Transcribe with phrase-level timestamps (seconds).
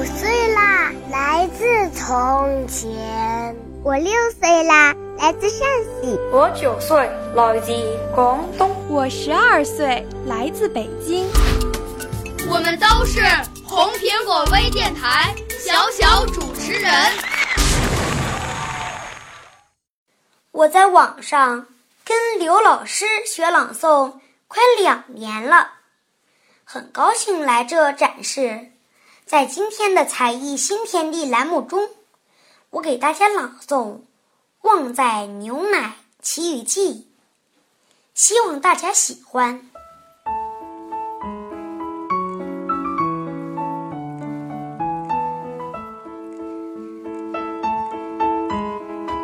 [0.00, 3.54] 我五岁啦，来自从前。
[3.84, 6.18] 我六岁啦，来自陕西。
[6.32, 6.96] 我九岁，
[7.34, 7.70] 来自
[8.14, 8.74] 广东。
[8.88, 11.28] 我十二岁，来自北京。
[12.48, 13.20] 我们都是
[13.62, 16.90] 红苹果微电台小小主持人。
[20.52, 21.66] 我在网上
[22.06, 24.14] 跟刘老师学朗诵
[24.48, 25.72] 快两年了，
[26.64, 28.68] 很高兴来这展示。
[29.30, 31.88] 在今天的才艺新天地栏目中，
[32.70, 33.74] 我给大家朗诵
[34.62, 36.92] 《旺仔牛奶奇遇记》，
[38.12, 39.70] 希望大家喜欢。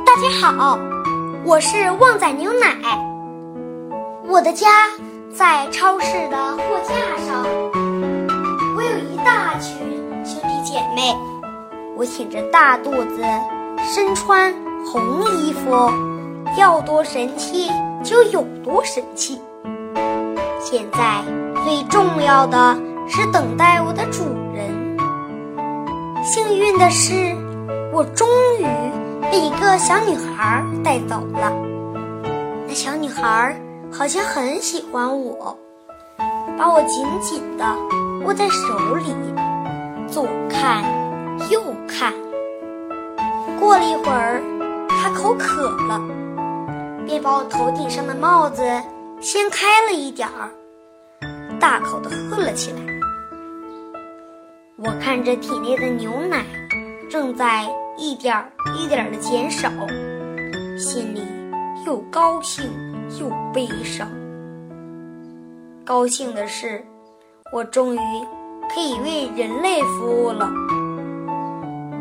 [0.07, 0.79] 大家好，
[1.45, 2.77] 我是旺仔牛奶。
[4.29, 4.89] 我的家
[5.37, 6.95] 在超市的货架
[7.27, 7.45] 上，
[8.77, 9.96] 我有一大群
[10.67, 11.17] 姐妹。
[11.97, 13.23] 我挺着大肚子，
[13.83, 14.53] 身穿
[14.85, 15.91] 红衣服，
[16.59, 17.71] 要多神气
[18.03, 19.41] 就有多神气。
[20.61, 21.23] 现在
[21.65, 22.77] 最重要的
[23.09, 24.97] 是等待我的主人。
[26.25, 27.15] 幸运的是，
[27.93, 28.29] 我终
[28.59, 28.67] 于
[29.31, 31.51] 被一个小女孩带走了。
[32.67, 33.57] 那小女孩
[33.91, 35.57] 好像很喜欢我，
[36.59, 37.65] 把我紧紧地
[38.27, 39.15] 握在手里，
[40.09, 40.85] 左看
[41.51, 42.13] 右看。
[43.59, 44.43] 过了一会儿，
[44.89, 46.01] 她口渴了，
[47.07, 48.63] 便把我头顶上的帽子
[49.21, 50.51] 掀开了一点儿，
[51.59, 52.79] 大口地喝了起来。
[54.77, 56.45] 我看着体内的牛奶
[57.11, 59.71] 正在一点一点的减少，
[60.79, 61.23] 心里
[61.87, 62.71] 又高兴
[63.19, 64.07] 又悲伤。
[65.85, 66.85] 高兴的是，
[67.53, 67.99] 我终于
[68.73, 70.47] 可以为人类服务了；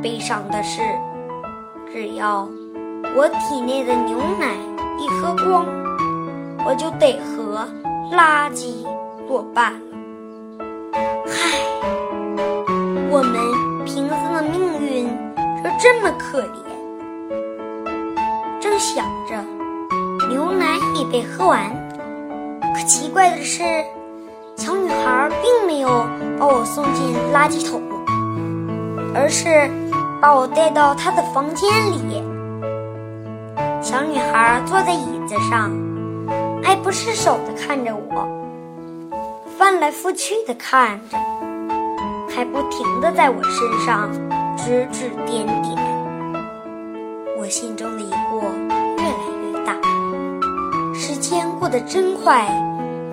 [0.02, 0.81] 悲伤的是，
[1.92, 2.48] 只要
[3.16, 4.53] 我体内的牛奶
[5.00, 5.66] 一喝光，
[6.66, 7.68] 我就得和
[8.12, 8.86] 垃圾
[9.28, 9.80] 作伴了。
[11.28, 11.31] 唉。
[13.09, 15.08] 我们贫僧的命运
[15.64, 16.66] 就这么可怜。
[18.59, 19.42] 正想着，
[20.28, 21.72] 牛奶已被喝完，
[22.75, 23.64] 可奇怪的是，
[26.66, 27.81] 送进垃圾桶，
[29.14, 29.70] 而是
[30.20, 32.24] 把我带到他的房间里。
[33.81, 35.72] 小女孩坐在椅子上，
[36.64, 38.28] 爱不释手地看着我，
[39.58, 41.18] 翻来覆去地看着。
[42.36, 44.12] 还不停地在我身上
[44.58, 45.78] 指指点点，
[47.38, 48.42] 我心中的疑惑
[48.98, 49.74] 越来越大。
[50.94, 52.46] 时间过得真快，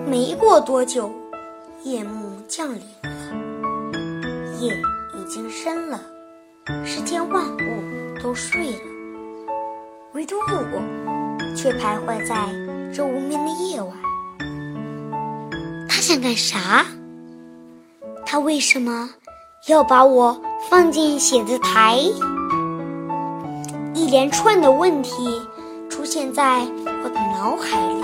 [0.05, 1.09] 没过多久，
[1.83, 2.81] 夜幕降临，
[4.63, 4.81] 夜
[5.13, 5.99] 已经深了，
[6.85, 8.79] 世间万物都睡了，
[10.13, 12.47] 唯独我却徘徊在
[12.93, 13.91] 这无眠的夜晚。
[15.89, 16.85] 他想干啥？
[18.25, 19.09] 他为什么
[19.67, 21.97] 要把我放进写字台？
[23.93, 25.41] 一连串的问题
[25.89, 26.61] 出现在
[27.03, 28.01] 我的脑海里。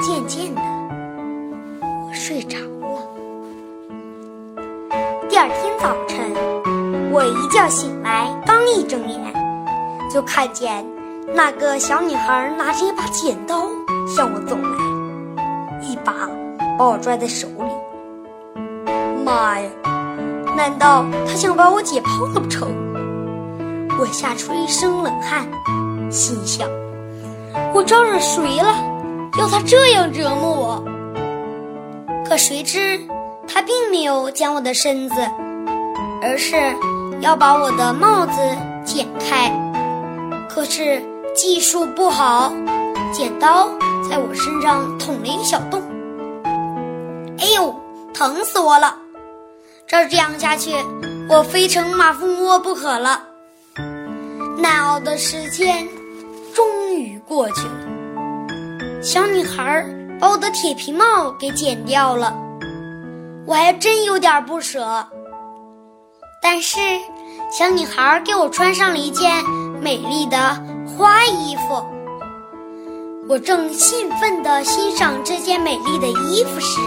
[0.00, 0.62] 渐渐的，
[5.38, 9.32] 第二天早晨，我一觉醒来，刚一睁眼，
[10.12, 10.84] 就看见
[11.32, 13.68] 那个小女孩拿着一把剪刀
[14.08, 16.12] 向我走来，一把
[16.76, 18.92] 把我拽在手里。
[19.24, 19.70] 妈呀！
[20.56, 22.68] 难道她想把我解剖了不成？
[23.96, 25.46] 我吓出一身冷汗，
[26.10, 26.68] 心想：
[27.72, 28.74] 我招惹谁了？
[29.38, 30.84] 要他这样折磨我？
[32.28, 32.98] 可谁知
[33.48, 35.14] 他并没有剪我的身子，
[36.22, 36.56] 而是
[37.20, 38.32] 要把我的帽子
[38.84, 39.50] 剪开。
[40.48, 41.02] 可是
[41.34, 42.52] 技术不好，
[43.12, 43.68] 剪刀
[44.08, 45.82] 在我身上捅了一个小洞。
[47.38, 47.74] 哎呦，
[48.12, 48.96] 疼死我了！
[49.86, 50.72] 照这样下去，
[51.28, 53.22] 我非成马蜂窝不可了。
[54.58, 55.88] 难熬的时间
[56.52, 59.86] 终于过去了，小女孩
[60.20, 62.34] 把我的铁皮帽给剪掉了，
[63.48, 65.06] 我还真有点不舍。
[66.42, 66.78] 但是，
[67.50, 69.42] 小女孩给我穿上了一件
[69.80, 70.36] 美丽的
[70.86, 71.82] 花衣服。
[73.26, 76.78] 我正兴奋地欣赏这件美丽的衣服时，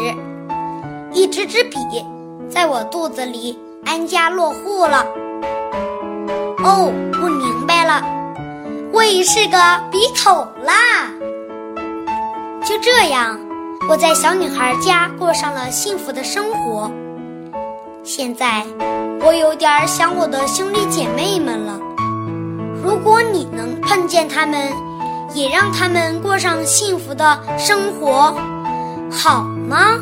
[1.11, 1.77] 一支支笔
[2.47, 5.03] 在我肚子里安家落户了。
[6.63, 6.93] 哦，
[7.23, 8.03] 我明白了，
[8.93, 9.57] 我已是个
[9.91, 11.09] 笔筒啦。
[12.63, 13.39] 就这样，
[13.89, 16.89] 我在小女孩家过上了幸福的生活。
[18.03, 18.65] 现在，
[19.21, 21.79] 我有点想我的兄弟姐妹们了。
[22.83, 24.71] 如果你能碰见他们，
[25.33, 28.33] 也让他们过上幸福的生活，
[29.11, 29.99] 好吗？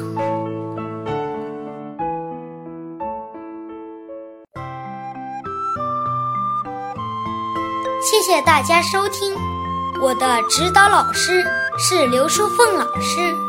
[8.01, 9.33] 谢谢大家收听，
[10.01, 11.45] 我的指导老师
[11.77, 13.48] 是刘淑凤老师。